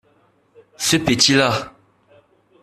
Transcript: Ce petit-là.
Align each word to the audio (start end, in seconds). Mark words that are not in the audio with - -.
Ce 0.77 0.97
petit-là. 0.97 1.75